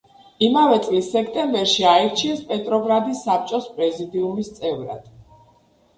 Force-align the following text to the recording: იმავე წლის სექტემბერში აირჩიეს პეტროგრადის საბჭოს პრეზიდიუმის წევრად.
იმავე 0.45 0.77
წლის 0.85 1.09
სექტემბერში 1.15 1.85
აირჩიეს 1.91 2.41
პეტროგრადის 2.53 3.23
საბჭოს 3.27 3.69
პრეზიდიუმის 3.77 4.51
წევრად. 4.57 5.11